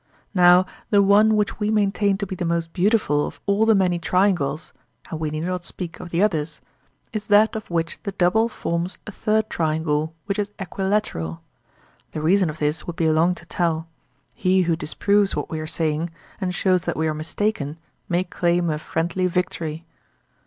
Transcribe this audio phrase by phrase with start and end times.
[0.33, 3.99] Now, the one which we maintain to be the most beautiful of all the many
[3.99, 4.73] triangles
[5.11, 6.59] (and we need not speak of the others)
[7.13, 11.41] is that of which the double forms a third triangle which is equilateral;
[12.13, 13.87] the reason of this would be long to tell;
[14.33, 16.09] he who disproves what we are saying,
[16.39, 17.77] and shows that we are mistaken,
[18.09, 19.85] may claim a friendly victory.